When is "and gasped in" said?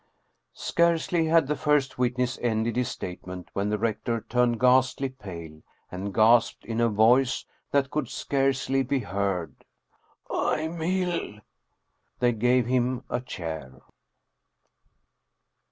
5.91-6.81